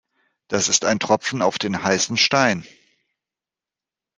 [0.47, 2.65] Das ist ein Tropfen auf den heißen Stein.